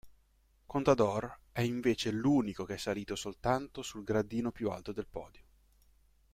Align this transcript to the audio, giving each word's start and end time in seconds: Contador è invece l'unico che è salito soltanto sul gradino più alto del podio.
Contador 0.65 1.37
è 1.51 1.61
invece 1.61 2.09
l'unico 2.09 2.63
che 2.65 2.73
è 2.73 2.77
salito 2.77 3.15
soltanto 3.15 3.83
sul 3.83 4.03
gradino 4.03 4.51
più 4.51 4.71
alto 4.71 4.91
del 4.93 5.05
podio. 5.05 5.43